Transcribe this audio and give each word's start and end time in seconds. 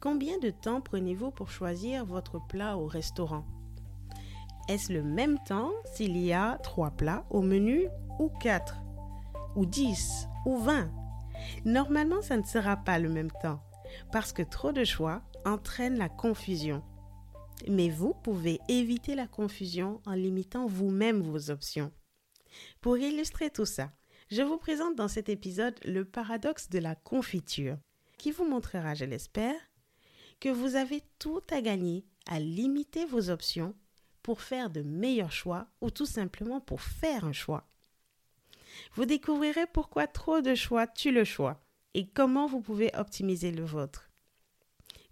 Combien 0.00 0.38
de 0.38 0.50
temps 0.50 0.80
prenez-vous 0.80 1.30
pour 1.30 1.50
choisir 1.50 2.04
votre 2.04 2.38
plat 2.46 2.76
au 2.76 2.86
restaurant? 2.86 3.44
Est-ce 4.68 4.92
le 4.92 5.02
même 5.02 5.38
temps 5.46 5.72
s'il 5.94 6.16
y 6.16 6.32
a 6.32 6.58
trois 6.58 6.90
plats 6.90 7.24
au 7.30 7.40
menu 7.40 7.86
ou 8.18 8.28
quatre? 8.40 8.76
Ou 9.54 9.64
dix? 9.64 10.28
Ou 10.44 10.58
vingt? 10.58 10.90
Normalement, 11.64 12.20
ça 12.20 12.36
ne 12.36 12.42
sera 12.42 12.76
pas 12.76 12.98
le 12.98 13.08
même 13.08 13.30
temps 13.42 13.60
parce 14.12 14.32
que 14.32 14.42
trop 14.42 14.72
de 14.72 14.84
choix 14.84 15.22
entraîne 15.44 15.96
la 15.96 16.08
confusion. 16.08 16.82
Mais 17.68 17.88
vous 17.88 18.12
pouvez 18.12 18.60
éviter 18.68 19.14
la 19.14 19.26
confusion 19.26 20.02
en 20.04 20.12
limitant 20.12 20.66
vous-même 20.66 21.22
vos 21.22 21.50
options. 21.50 21.90
Pour 22.80 22.98
illustrer 22.98 23.50
tout 23.50 23.64
ça, 23.64 23.90
je 24.30 24.42
vous 24.42 24.58
présente 24.58 24.96
dans 24.96 25.08
cet 25.08 25.28
épisode 25.28 25.78
le 25.84 26.04
paradoxe 26.04 26.68
de 26.68 26.78
la 26.78 26.94
confiture, 26.94 27.78
qui 28.18 28.30
vous 28.30 28.44
montrera, 28.44 28.94
je 28.94 29.04
l'espère, 29.04 29.56
que 30.40 30.48
vous 30.48 30.76
avez 30.76 31.02
tout 31.18 31.42
à 31.50 31.60
gagner 31.60 32.04
à 32.26 32.40
limiter 32.40 33.04
vos 33.04 33.30
options 33.30 33.74
pour 34.22 34.42
faire 34.42 34.70
de 34.70 34.82
meilleurs 34.82 35.32
choix 35.32 35.68
ou 35.80 35.90
tout 35.90 36.06
simplement 36.06 36.60
pour 36.60 36.80
faire 36.80 37.24
un 37.24 37.32
choix. 37.32 37.68
Vous 38.94 39.04
découvrirez 39.04 39.66
pourquoi 39.72 40.06
trop 40.06 40.40
de 40.40 40.54
choix 40.54 40.86
tue 40.86 41.12
le 41.12 41.24
choix 41.24 41.62
et 41.94 42.06
comment 42.06 42.46
vous 42.46 42.60
pouvez 42.60 42.90
optimiser 42.94 43.52
le 43.52 43.64
vôtre. 43.64 44.10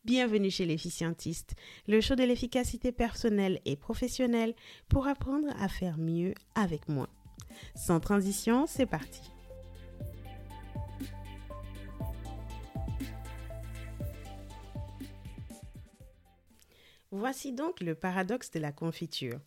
Bienvenue 0.04 0.50
chez 0.50 0.66
l'efficientiste, 0.66 1.54
le 1.88 2.02
show 2.02 2.14
de 2.14 2.24
l'efficacité 2.24 2.92
personnelle 2.92 3.60
et 3.64 3.76
professionnelle 3.76 4.54
pour 4.88 5.06
apprendre 5.06 5.48
à 5.58 5.68
faire 5.68 5.96
mieux 5.96 6.34
avec 6.54 6.88
moins. 6.88 7.08
Sans 7.74 8.00
transition, 8.00 8.66
c'est 8.66 8.84
parti. 8.84 9.33
Voici 17.16 17.52
donc 17.52 17.80
le 17.80 17.94
paradoxe 17.94 18.50
de 18.50 18.58
la 18.58 18.72
confiture. 18.72 19.38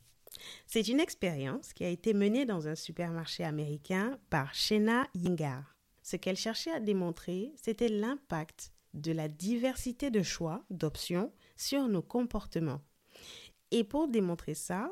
C'est 0.68 0.88
une 0.88 1.02
expérience 1.02 1.74
qui 1.74 1.84
a 1.84 1.90
été 1.90 2.14
menée 2.14 2.46
dans 2.46 2.70
un 2.70 2.76
supermarché 2.76 3.44
américain 3.44 4.18
par 4.30 4.54
Shena 4.54 5.06
Yingar. 5.14 5.76
Ce 6.02 6.16
qu'elle 6.16 6.38
cherchait 6.38 6.72
à 6.72 6.80
démontrer, 6.80 7.52
c'était 7.62 7.90
l'impact 7.90 8.72
de 8.94 9.12
la 9.12 9.28
diversité 9.28 10.10
de 10.10 10.24
choix, 10.24 10.64
d'options 10.70 11.34
sur 11.58 11.90
nos 11.90 12.02
comportements. 12.02 12.80
Et 13.72 13.84
pour 13.84 14.08
démontrer 14.08 14.54
ça, 14.54 14.90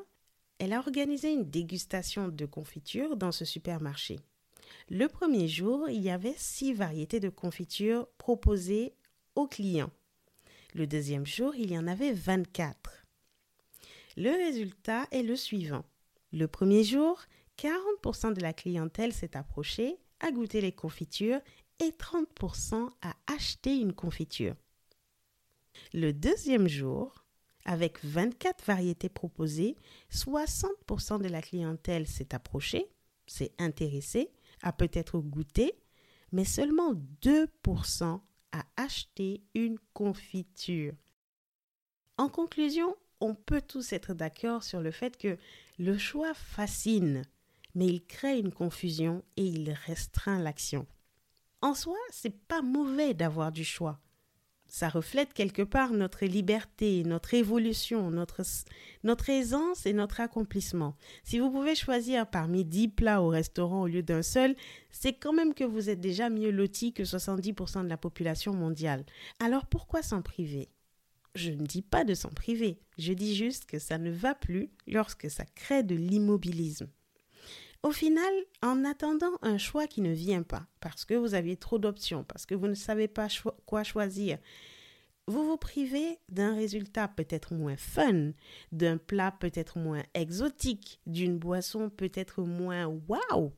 elle 0.59 0.73
a 0.73 0.79
organisé 0.79 1.31
une 1.31 1.49
dégustation 1.49 2.27
de 2.27 2.45
confitures 2.45 3.15
dans 3.15 3.31
ce 3.31 3.45
supermarché. 3.45 4.19
Le 4.89 5.07
premier 5.07 5.47
jour, 5.47 5.87
il 5.89 6.01
y 6.01 6.09
avait 6.09 6.35
six 6.35 6.73
variétés 6.73 7.21
de 7.21 7.29
confitures 7.29 8.05
proposées 8.17 8.93
aux 9.35 9.47
clients. 9.47 9.91
Le 10.75 10.87
deuxième 10.87 11.25
jour, 11.25 11.55
il 11.55 11.71
y 11.71 11.77
en 11.77 11.87
avait 11.87 12.11
24. 12.11 13.05
Le 14.17 14.29
résultat 14.29 15.07
est 15.11 15.23
le 15.23 15.37
suivant. 15.37 15.85
Le 16.33 16.49
premier 16.49 16.83
jour, 16.83 17.17
40% 17.57 18.33
de 18.33 18.41
la 18.41 18.51
clientèle 18.51 19.13
s'est 19.13 19.37
approchée, 19.37 19.95
a 20.19 20.33
goûté 20.33 20.59
les 20.59 20.73
confitures 20.73 21.39
et 21.79 21.91
30% 21.91 22.89
a 23.01 23.13
acheté 23.33 23.77
une 23.77 23.93
confiture. 23.93 24.53
Le 25.93 26.11
deuxième 26.11 26.67
jour, 26.67 27.23
avec 27.63 28.03
24 28.03 28.65
variétés 28.65 29.07
proposées, 29.07 29.77
60% 30.11 31.21
de 31.21 31.29
la 31.29 31.41
clientèle 31.41 32.05
s'est 32.05 32.35
approchée, 32.35 32.85
s'est 33.27 33.53
intéressée, 33.59 34.29
a 34.61 34.73
peut-être 34.73 35.19
goûté, 35.19 35.71
mais 36.33 36.43
seulement 36.43 36.93
2% 37.21 38.19
a 38.55 38.65
acheté 38.77 39.41
une 39.53 39.77
confiture. 39.93 40.93
En 42.17 42.29
conclusion, 42.29 42.95
on 43.19 43.35
peut 43.35 43.61
tous 43.61 43.91
être 43.91 44.13
d'accord 44.13 44.63
sur 44.63 44.81
le 44.81 44.91
fait 44.91 45.17
que 45.17 45.37
le 45.77 45.97
choix 45.97 46.33
fascine, 46.33 47.23
mais 47.73 47.87
il 47.87 48.05
crée 48.05 48.39
une 48.39 48.53
confusion 48.53 49.23
et 49.35 49.45
il 49.45 49.71
restreint 49.71 50.39
l'action. 50.39 50.88
En 51.61 51.73
soi, 51.73 51.97
c'est 52.11 52.38
pas 52.47 52.61
mauvais 52.61 53.13
d'avoir 53.13 53.51
du 53.51 53.65
choix. 53.65 53.99
Ça 54.75 54.90
reflète 54.90 55.31
quelque 55.31 55.62
part 55.62 55.94
notre 55.94 56.25
liberté, 56.25 57.06
notre 57.06 57.34
évolution, 57.34 58.12
notre, 58.12 59.30
aisance 59.30 59.86
et 59.86 59.94
notre 59.94 60.19
accomplissement. 60.19 60.97
Si 61.24 61.40
vous 61.40 61.50
pouvez 61.50 61.75
choisir 61.75 62.30
parmi 62.30 62.66
10 62.66 62.90
plats 62.90 63.22
au 63.22 63.30
restaurant 63.30 63.84
au 63.84 63.88
lieu 63.88 64.03
d'un 64.03 64.22
seul, 64.22 64.53
c'est 64.91 65.13
quand 65.13 65.31
même 65.31 65.53
que 65.53 65.63
vous 65.63 65.90
êtes 65.90 66.02
déjà 66.02 66.30
mieux 66.30 66.52
loti 66.52 66.91
que 66.91 67.03
70% 67.03 67.86
de 67.86 67.88
la 67.88 67.96
population 67.96 68.53
mondiale. 68.53 69.06
Alors 69.40 69.66
pourquoi 69.66 70.03
s'en 70.03 70.22
priver? 70.22 70.68
Je 71.36 71.52
ne 71.52 71.66
dis 71.66 71.81
pas 71.81 72.03
de 72.03 72.13
s'en 72.13 72.28
priver, 72.28 72.78
je 72.97 73.13
dis 73.13 73.34
juste 73.34 73.68
que 73.68 73.80
ça 73.80 73.97
ne 73.97 74.12
va 74.12 74.36
plus 74.36 74.72
lorsque 74.88 75.31
ça 75.31 75.46
crée 75.56 75.84
de 75.84 75.96
l'immobilisme. 75.96 76.90
Au 77.85 77.91
final, 77.91 78.34
en 78.63 78.84
attendant 78.84 79.38
un 79.44 79.59
choix 79.59 79.85
qui 79.85 80.01
ne 80.01 80.12
vient 80.12 80.41
pas, 80.41 80.66
parce 80.79 81.06
que 81.06 81.13
vous 81.13 81.35
aviez 81.35 81.56
trop 81.56 81.78
d'options, 81.78 82.23
parce 82.23 82.47
que 82.47 82.56
vous 82.56 82.66
ne 82.66 82.73
savez 82.73 83.07
pas 83.07 83.28
quoi 83.68 83.84
choisir, 83.84 84.40
vous 85.28 85.46
vous 85.46 85.57
privez 85.57 86.18
d'un 86.29 86.56
résultat 86.56 87.07
peut-être 87.07 87.53
moins 87.53 87.78
fun, 87.78 88.31
d'un 88.72 88.97
plat 88.97 89.31
peut-être 89.40 89.78
moins 89.78 90.01
exotique, 90.16 91.00
d'une 91.06 91.38
boisson 91.38 91.91
peut-être 91.91 92.41
moins 92.41 92.88
waouh. 92.88 93.53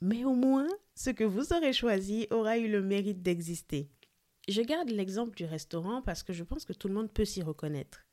Mais 0.00 0.24
au 0.24 0.32
moins, 0.32 0.68
ce 0.94 1.10
que 1.10 1.24
vous 1.24 1.52
aurez 1.52 1.74
choisi 1.74 2.26
aura 2.30 2.56
eu 2.56 2.70
le 2.70 2.80
mérite 2.80 3.22
d'exister. 3.22 3.90
Je 4.48 4.62
garde 4.62 4.88
l'exemple 4.88 5.36
du 5.36 5.44
restaurant 5.44 6.00
parce 6.00 6.22
que 6.22 6.32
je 6.32 6.42
pense 6.42 6.64
que 6.64 6.72
tout 6.72 6.88
le 6.88 6.94
monde 6.94 7.12
peut 7.12 7.26
s'y 7.26 7.42
reconnaître. 7.42 8.06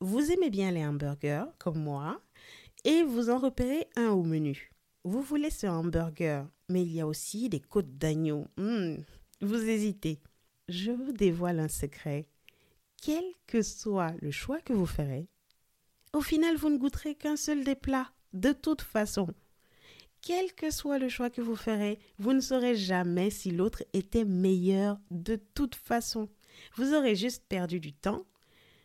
Vous 0.00 0.32
aimez 0.32 0.50
bien 0.50 0.72
les 0.72 0.84
hamburgers, 0.84 1.44
comme 1.58 1.78
moi, 1.78 2.20
et 2.84 3.02
vous 3.02 3.30
en 3.30 3.38
repérez 3.38 3.88
un 3.96 4.10
au 4.10 4.22
menu. 4.22 4.72
Vous 5.04 5.22
voulez 5.22 5.50
ce 5.50 5.66
hamburger, 5.66 6.46
mais 6.68 6.82
il 6.82 6.92
y 6.92 7.00
a 7.00 7.06
aussi 7.06 7.48
des 7.48 7.60
côtes 7.60 7.98
d'agneau. 7.98 8.46
Hmm, 8.56 8.96
vous 9.40 9.68
hésitez. 9.68 10.20
Je 10.68 10.90
vous 10.92 11.12
dévoile 11.12 11.60
un 11.60 11.68
secret. 11.68 12.28
Quel 13.02 13.24
que 13.46 13.62
soit 13.62 14.14
le 14.20 14.30
choix 14.30 14.60
que 14.60 14.72
vous 14.74 14.86
ferez, 14.86 15.26
au 16.12 16.20
final, 16.20 16.56
vous 16.56 16.70
ne 16.70 16.76
goûterez 16.76 17.14
qu'un 17.14 17.36
seul 17.36 17.62
des 17.62 17.76
plats, 17.76 18.10
de 18.32 18.52
toute 18.52 18.82
façon. 18.82 19.28
Quel 20.22 20.52
que 20.54 20.70
soit 20.70 20.98
le 20.98 21.08
choix 21.08 21.30
que 21.30 21.40
vous 21.40 21.56
ferez, 21.56 21.98
vous 22.18 22.32
ne 22.32 22.40
saurez 22.40 22.74
jamais 22.74 23.30
si 23.30 23.52
l'autre 23.52 23.84
était 23.92 24.24
meilleur 24.24 24.98
de 25.10 25.36
toute 25.54 25.76
façon. 25.76 26.28
Vous 26.74 26.94
aurez 26.94 27.14
juste 27.14 27.44
perdu 27.48 27.78
du 27.80 27.92
temps, 27.92 28.26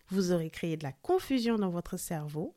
vous 0.09 0.31
aurez 0.31 0.51
créé 0.51 0.77
de 0.77 0.83
la 0.83 0.93
confusion 0.93 1.57
dans 1.57 1.71
votre 1.71 1.97
cerveau, 1.97 2.55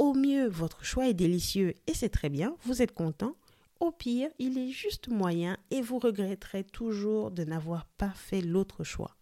au 0.00 0.14
mieux, 0.14 0.48
votre 0.48 0.82
choix 0.82 1.08
est 1.08 1.14
délicieux 1.14 1.74
et 1.86 1.92
c'est 1.92 2.08
très 2.08 2.30
bien, 2.30 2.56
vous 2.62 2.80
êtes 2.80 2.94
content. 2.94 3.36
Au 3.80 3.92
pire, 3.92 4.30
il 4.38 4.56
est 4.56 4.70
juste 4.70 5.08
moyen 5.08 5.58
et 5.70 5.82
vous 5.82 5.98
regretterez 5.98 6.64
toujours 6.64 7.30
de 7.30 7.44
n'avoir 7.44 7.84
pas 7.84 8.08
fait 8.08 8.40
l'autre 8.40 8.82
choix. 8.82 9.14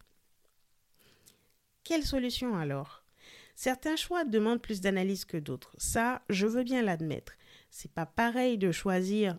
Quelle 1.83 2.05
solution 2.05 2.55
alors? 2.55 3.03
Certains 3.55 3.97
choix 3.97 4.23
demandent 4.23 4.61
plus 4.61 4.79
d'analyse 4.79 5.25
que 5.25 5.35
d'autres. 5.35 5.75
Ça, 5.77 6.21
je 6.29 6.47
veux 6.47 6.63
bien 6.63 6.81
l'admettre. 6.81 7.33
C'est 7.69 7.91
pas 7.91 8.05
pareil 8.05 8.57
de 8.57 8.71
choisir 8.71 9.37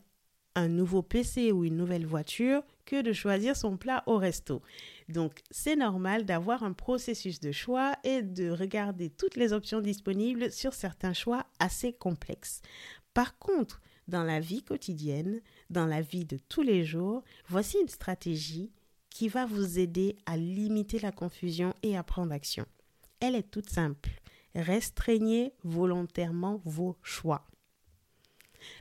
un 0.55 0.69
nouveau 0.69 1.03
PC 1.03 1.53
ou 1.53 1.65
une 1.65 1.77
nouvelle 1.77 2.06
voiture 2.06 2.62
que 2.84 3.03
de 3.03 3.12
choisir 3.12 3.56
son 3.56 3.77
plat 3.77 4.03
au 4.06 4.16
resto. 4.16 4.62
Donc 5.09 5.41
c'est 5.50 5.77
normal 5.77 6.25
d'avoir 6.25 6.65
un 6.65 6.72
processus 6.72 7.41
de 7.41 7.53
choix 7.53 7.94
et 8.05 8.22
de 8.22 8.50
regarder 8.50 9.11
toutes 9.11 9.37
les 9.37 9.53
options 9.53 9.81
disponibles 9.81 10.50
sur 10.50 10.75
certains 10.75 11.12
choix 11.12 11.47
assez 11.59 11.93
complexes. 11.93 12.62
Par 13.15 13.38
contre, 13.38 13.81
dans 14.09 14.25
la 14.25 14.41
vie 14.41 14.62
quotidienne, 14.62 15.41
dans 15.71 15.87
la 15.87 16.00
vie 16.00 16.25
de 16.25 16.38
tous 16.49 16.62
les 16.62 16.84
jours, 16.84 17.22
voici 17.49 17.78
une 17.81 17.88
stratégie 17.88 18.72
qui 19.09 19.28
va 19.28 19.47
vous 19.47 19.78
aider 19.78 20.17
à 20.27 20.37
limiter 20.37 20.99
la 20.99 21.12
confusion 21.12 21.75
et 21.82 21.96
à 21.96 22.03
prendre 22.03 22.32
action. 22.32 22.64
Elle 23.20 23.35
est 23.35 23.50
toute 23.50 23.70
simple. 23.70 24.11
Restreignez 24.55 25.53
volontairement 25.62 26.61
vos 26.64 26.96
choix. 27.03 27.50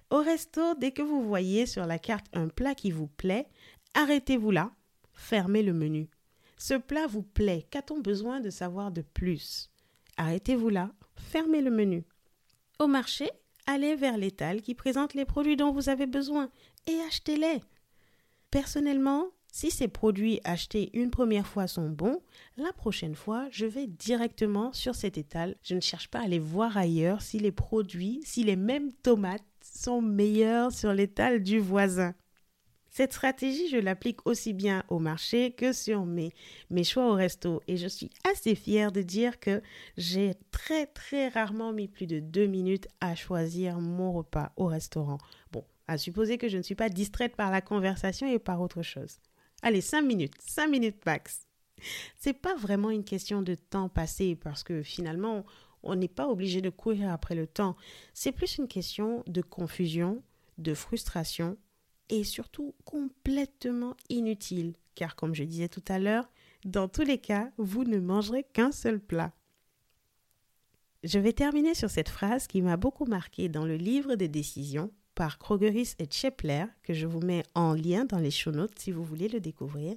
Au 0.09 0.17
resto, 0.17 0.73
dès 0.75 0.91
que 0.91 1.01
vous 1.01 1.21
voyez 1.21 1.65
sur 1.65 1.85
la 1.85 2.00
carte 2.00 2.25
un 2.33 2.47
plat 2.47 2.73
qui 2.73 2.89
vous 2.89 3.07
plaît, 3.07 3.47
arrêtez-vous 3.94 4.51
là, 4.51 4.71
fermez 5.13 5.61
le 5.61 5.73
menu. 5.73 6.09
Ce 6.57 6.73
plat 6.73 7.06
vous 7.07 7.21
plaît, 7.21 7.67
qu'a-t-on 7.69 8.00
besoin 8.00 8.39
de 8.39 8.50
savoir 8.50 8.91
de 8.91 9.01
plus? 9.01 9.69
Arrêtez-vous 10.17 10.69
là, 10.69 10.91
fermez 11.15 11.61
le 11.61 11.71
menu. 11.71 12.06
Au 12.79 12.88
marché, 12.88 13.29
allez 13.67 13.95
vers 13.95 14.17
l'étal 14.17 14.61
qui 14.61 14.73
présente 14.73 15.13
les 15.13 15.25
produits 15.25 15.57
dont 15.57 15.71
vous 15.71 15.89
avez 15.89 16.07
besoin 16.07 16.50
et 16.88 17.00
achetez-les. 17.07 17.62
Personnellement, 18.50 19.27
si 19.51 19.71
ces 19.71 19.88
produits 19.88 20.41
achetés 20.44 20.89
une 20.94 21.12
première 21.12 21.47
fois 21.47 21.67
sont 21.67 21.89
bons, 21.89 22.21
la 22.57 22.73
prochaine 22.73 23.15
fois, 23.15 23.47
je 23.51 23.65
vais 23.65 23.88
directement 23.88 24.73
sur 24.73 24.95
cet 24.95 25.17
étal. 25.17 25.55
Je 25.63 25.75
ne 25.75 25.81
cherche 25.81 26.07
pas 26.07 26.19
à 26.19 26.23
aller 26.23 26.39
voir 26.39 26.77
ailleurs 26.77 27.21
si 27.21 27.39
les 27.39 27.51
produits, 27.51 28.21
si 28.23 28.44
les 28.44 28.55
mêmes 28.55 28.91
tomates 29.03 29.44
sont 29.74 30.01
meilleures 30.01 30.71
sur 30.71 30.94
l'étal 30.94 31.42
du 31.42 31.60
voisin. 31.60 32.13
Cette 32.89 33.13
stratégie, 33.13 33.69
je 33.69 33.77
l'applique 33.77 34.25
aussi 34.25 34.54
bien 34.54 34.83
au 34.89 35.00
marché 35.00 35.51
que 35.51 35.74
sur 35.74 36.06
mes, 36.06 36.33
mes 36.69 36.83
choix 36.83 37.10
au 37.10 37.13
resto. 37.13 37.62
Et 37.68 37.77
je 37.77 37.88
suis 37.88 38.10
assez 38.30 38.56
fière 38.56 38.92
de 38.92 39.01
dire 39.01 39.39
que 39.39 39.62
j'ai 39.95 40.33
très 40.51 40.88
très 40.88 41.30
rarement 41.30 41.71
mis 41.71 41.88
plus 41.88 42.07
de 42.07 42.19
deux 42.19 42.48
minutes 42.48 42.88
à 43.00 43.16
choisir 43.16 43.80
mon 43.80 44.12
repas 44.12 44.51
au 44.57 44.66
restaurant. 44.66 45.19
Bon, 45.51 45.63
à 45.88 45.98
supposer 45.98 46.38
que 46.38 46.50
je 46.50 46.57
ne 46.57 46.63
suis 46.63 46.75
pas 46.75 46.89
distraite 46.89 47.36
par 47.36 47.51
la 47.51 47.62
conversation 47.62 48.27
et 48.27 48.39
par 48.39 48.60
autre 48.60 48.81
chose. 48.81 49.19
Allez, 49.62 49.81
cinq 49.81 50.01
minutes, 50.01 50.36
cinq 50.39 50.68
minutes 50.69 51.06
max. 51.06 51.48
C'est 52.18 52.33
pas 52.33 52.56
vraiment 52.56 52.89
une 52.89 53.06
question 53.06 53.42
de 53.42 53.56
temps 53.56 53.89
passé 53.89 54.36
parce 54.36 54.63
que 54.63 54.83
finalement, 54.83 55.45
on 55.83 55.95
n'est 55.95 56.07
pas 56.07 56.27
obligé 56.27 56.61
de 56.61 56.69
courir 56.69 57.11
après 57.11 57.35
le 57.35 57.47
temps. 57.47 57.75
C'est 58.13 58.31
plus 58.31 58.57
une 58.57 58.67
question 58.67 59.23
de 59.27 59.41
confusion, 59.41 60.21
de 60.57 60.73
frustration 60.73 61.57
et 62.09 62.23
surtout 62.23 62.73
complètement 62.85 63.95
inutile, 64.09 64.73
car 64.95 65.15
comme 65.15 65.35
je 65.35 65.43
disais 65.43 65.69
tout 65.69 65.83
à 65.87 65.99
l'heure, 65.99 66.29
dans 66.65 66.87
tous 66.87 67.03
les 67.03 67.19
cas, 67.19 67.51
vous 67.57 67.83
ne 67.83 67.99
mangerez 67.99 68.43
qu'un 68.51 68.71
seul 68.71 68.99
plat. 68.99 69.31
Je 71.03 71.19
vais 71.19 71.31
terminer 71.31 71.75
sur 71.75 71.89
cette 71.89 72.09
phrase 72.09 72.47
qui 72.47 72.61
m'a 72.61 72.75
beaucoup 72.75 73.05
marqué 73.05 73.47
dans 73.47 73.65
le 73.65 73.77
livre 73.77 74.15
des 74.15 74.27
décisions 74.27 74.91
par 75.15 75.37
Krogeris 75.37 75.95
et 75.99 76.07
Chepler, 76.09 76.65
que 76.83 76.93
je 76.93 77.07
vous 77.07 77.21
mets 77.21 77.43
en 77.55 77.73
lien 77.73 78.05
dans 78.05 78.19
les 78.19 78.31
show 78.31 78.51
notes 78.51 78.77
si 78.77 78.91
vous 78.91 79.03
voulez 79.03 79.29
le 79.29 79.39
découvrir. 79.39 79.95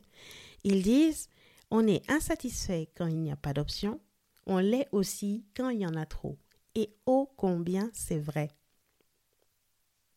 Ils 0.63 0.83
disent 0.83 1.29
On 1.71 1.87
est 1.87 2.09
insatisfait 2.11 2.89
quand 2.97 3.07
il 3.07 3.19
n'y 3.19 3.33
a 3.33 3.37
pas 3.37 3.53
d'option, 3.53 4.01
on 4.47 4.59
l'est 4.59 4.89
aussi 4.93 5.45
quand 5.57 5.69
il 5.69 5.81
y 5.81 5.87
en 5.87 5.95
a 5.95 6.07
trop. 6.07 6.39
Et 6.75 6.95
ô 7.07 7.31
combien 7.37 7.91
c'est 7.93 8.19
vrai. 8.19 8.51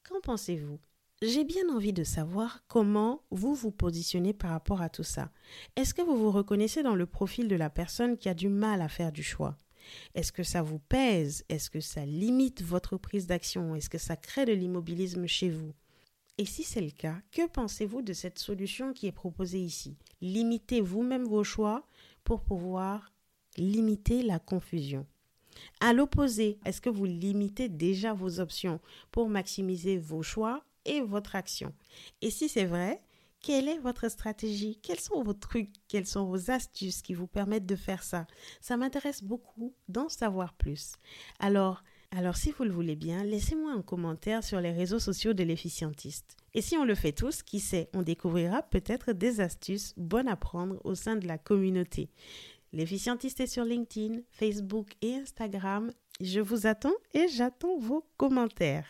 Qu'en 0.04 0.22
pensez-vous? 0.22 0.80
J'ai 1.22 1.46
bien 1.46 1.70
envie 1.70 1.94
de 1.94 2.04
savoir 2.04 2.64
comment 2.68 3.24
vous 3.32 3.56
vous 3.56 3.72
positionnez 3.72 4.34
par 4.34 4.52
rapport 4.52 4.82
à 4.82 4.90
tout 4.90 5.04
ça. 5.04 5.32
Est-ce 5.76 5.94
que 5.94 6.02
vous 6.02 6.18
vous 6.18 6.32
reconnaissez 6.32 6.84
dans 6.84 6.96
le 6.96 7.06
profil 7.06 7.48
de 7.48 7.56
la 7.56 7.70
personne 7.70 8.18
qui 8.18 8.30
a 8.30 8.34
du 8.34 8.50
mal 8.50 8.82
à 8.82 8.90
faire 8.90 9.12
du 9.12 9.24
choix? 9.24 9.58
Est-ce 10.14 10.32
que 10.32 10.44
ça 10.44 10.62
vous 10.62 10.80
pèse? 10.80 11.46
Est-ce 11.50 11.70
que 11.70 11.80
ça 11.80 12.06
limite 12.06 12.62
votre 12.62 12.98
prise 12.98 13.28
d'action? 13.28 13.76
Est-ce 13.76 13.90
que 13.90 13.98
ça 13.98 14.16
crée 14.16 14.46
de 14.46 14.54
l'immobilisme 14.54 15.26
chez 15.26 15.50
vous? 15.50 15.74
Et 16.38 16.46
si 16.46 16.64
c'est 16.64 16.82
le 16.82 16.92
cas, 16.92 17.16
que 17.32 17.48
pensez-vous 17.48 18.02
de 18.02 18.12
cette 18.12 18.40
solution 18.40 18.92
qui 18.92 19.08
est 19.08 19.14
proposée 19.14 19.62
ici? 19.62 19.98
Limitez 20.20 20.82
vous-même 20.82 21.24
vos 21.24 21.46
choix 21.46 21.88
pour 22.26 22.42
pouvoir 22.42 23.14
limiter 23.58 24.24
la 24.24 24.40
confusion. 24.40 25.06
À 25.80 25.94
l'opposé, 25.94 26.60
est-ce 26.66 26.82
que 26.82 26.90
vous 26.90 27.06
limitez 27.06 27.70
déjà 27.70 28.14
vos 28.14 28.40
options 28.40 28.80
pour 29.12 29.30
maximiser 29.30 29.98
vos 29.98 30.24
choix 30.24 30.64
et 30.86 31.02
votre 31.02 31.36
action? 31.36 31.74
Et 32.22 32.30
si 32.30 32.50
c'est 32.50 32.66
vrai, 32.66 33.02
quelle 33.42 33.68
est 33.68 33.78
votre 33.78 34.10
stratégie? 34.10 34.80
Quels 34.82 35.00
sont 35.00 35.22
vos 35.22 35.34
trucs? 35.34 35.70
Quelles 35.88 36.08
sont 36.08 36.26
vos 36.26 36.50
astuces 36.50 37.02
qui 37.02 37.14
vous 37.14 37.28
permettent 37.28 37.68
de 37.68 37.76
faire 37.76 38.04
ça? 38.04 38.26
Ça 38.60 38.76
m'intéresse 38.76 39.24
beaucoup 39.24 39.74
d'en 39.88 40.10
savoir 40.10 40.54
plus. 40.54 40.94
Alors, 41.40 41.84
alors 42.12 42.38
si 42.38 42.52
vous 42.52 42.64
le 42.64 42.72
voulez 42.72 42.96
bien, 42.96 43.24
laissez-moi 43.24 43.72
un 43.72 43.82
commentaire 43.82 44.44
sur 44.44 44.62
les 44.62 44.72
réseaux 44.72 45.00
sociaux 45.00 45.34
de 45.34 45.44
l'efficientiste. 45.44 46.38
Et 46.54 46.62
si 46.62 46.78
on 46.78 46.86
le 46.86 46.96
fait 46.96 47.12
tous, 47.12 47.44
qui 47.44 47.60
sait, 47.60 47.90
on 47.94 48.02
découvrira 48.02 48.64
peut-être 48.64 49.12
des 49.12 49.42
astuces 49.42 49.94
bonnes 49.98 50.30
à 50.30 50.38
prendre 50.38 50.80
au 50.84 50.96
sein 50.96 51.16
de 51.16 51.28
la 51.28 51.38
communauté. 51.38 52.10
L'efficientiste 52.76 53.40
est 53.40 53.48
sur 53.48 53.64
LinkedIn, 53.64 54.20
Facebook 54.32 54.98
et 55.02 55.16
Instagram. 55.16 55.94
Je 56.20 56.42
vous 56.42 56.68
attends 56.68 56.94
et 57.14 57.30
j'attends 57.30 57.78
vos 57.80 58.06
commentaires. 58.18 58.86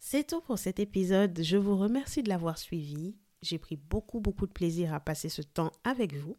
C'est 0.00 0.26
tout 0.26 0.40
pour 0.40 0.58
cet 0.58 0.80
épisode. 0.80 1.40
Je 1.40 1.56
vous 1.56 1.76
remercie 1.76 2.24
de 2.24 2.28
l'avoir 2.28 2.58
suivi. 2.58 3.14
J'ai 3.40 3.58
pris 3.58 3.76
beaucoup, 3.76 4.18
beaucoup 4.18 4.48
de 4.48 4.52
plaisir 4.52 4.92
à 4.92 4.98
passer 4.98 5.28
ce 5.28 5.42
temps 5.42 5.70
avec 5.84 6.12
vous. 6.16 6.36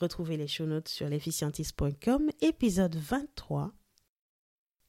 Retrouvez 0.00 0.38
les 0.38 0.48
show 0.48 0.64
notes 0.64 0.88
sur 0.88 1.06
l'efficientiste.com, 1.06 2.30
épisode 2.40 2.96
23. 2.96 3.70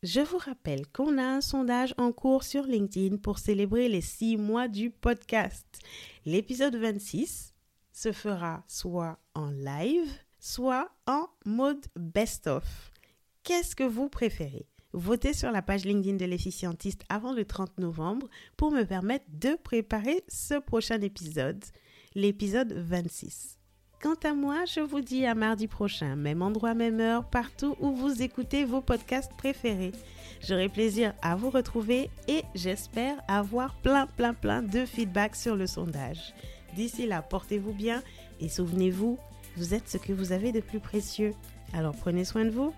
Je 0.01 0.21
vous 0.21 0.37
rappelle 0.37 0.87
qu'on 0.87 1.17
a 1.17 1.25
un 1.25 1.41
sondage 1.41 1.93
en 1.97 2.13
cours 2.13 2.45
sur 2.45 2.63
LinkedIn 2.63 3.17
pour 3.17 3.39
célébrer 3.39 3.89
les 3.89 3.99
six 3.99 4.37
mois 4.37 4.69
du 4.69 4.91
podcast. 4.91 5.67
L'épisode 6.25 6.77
26 6.77 7.53
se 7.91 8.13
fera 8.13 8.63
soit 8.69 9.19
en 9.33 9.49
live, 9.49 10.09
soit 10.45 10.91
en 11.07 11.25
mode 11.43 11.83
best-of. 11.95 12.91
Qu'est-ce 13.41 13.75
que 13.75 13.83
vous 13.83 14.09
préférez? 14.09 14.67
Votez 14.93 15.33
sur 15.33 15.51
la 15.51 15.63
page 15.63 15.85
LinkedIn 15.85 16.17
de 16.17 16.25
l'efficientiste 16.25 17.01
avant 17.09 17.33
le 17.33 17.45
30 17.45 17.79
novembre 17.79 18.29
pour 18.55 18.71
me 18.71 18.83
permettre 18.83 19.25
de 19.27 19.55
préparer 19.55 20.23
ce 20.27 20.59
prochain 20.59 21.01
épisode, 21.01 21.65
l'épisode 22.13 22.73
26. 22.73 23.57
Quant 24.03 24.19
à 24.23 24.35
moi, 24.35 24.65
je 24.65 24.81
vous 24.81 25.01
dis 25.01 25.25
à 25.25 25.33
mardi 25.33 25.67
prochain, 25.67 26.15
même 26.15 26.43
endroit, 26.43 26.75
même 26.75 26.99
heure, 26.99 27.27
partout 27.27 27.75
où 27.79 27.95
vous 27.95 28.21
écoutez 28.21 28.65
vos 28.65 28.81
podcasts 28.81 29.33
préférés. 29.35 29.93
J'aurai 30.47 30.69
plaisir 30.69 31.15
à 31.23 31.35
vous 31.35 31.49
retrouver 31.49 32.11
et 32.27 32.43
j'espère 32.53 33.17
avoir 33.27 33.73
plein, 33.81 34.05
plein, 34.05 34.35
plein 34.35 34.61
de 34.61 34.85
feedback 34.85 35.35
sur 35.35 35.55
le 35.55 35.65
sondage. 35.65 36.35
D'ici 36.75 37.07
là, 37.07 37.23
portez-vous 37.23 37.73
bien 37.73 38.03
et 38.39 38.47
souvenez-vous, 38.47 39.17
vous 39.57 39.73
êtes 39.73 39.87
ce 39.87 39.97
que 39.97 40.13
vous 40.13 40.31
avez 40.31 40.51
de 40.51 40.59
plus 40.59 40.79
précieux. 40.79 41.33
Alors 41.73 41.95
prenez 41.95 42.25
soin 42.25 42.45
de 42.45 42.51
vous 42.51 42.73